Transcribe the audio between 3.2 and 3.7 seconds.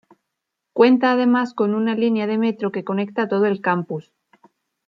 todo el